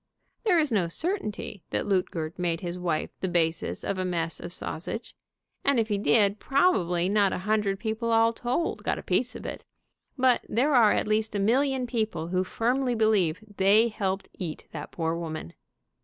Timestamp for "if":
5.79-5.89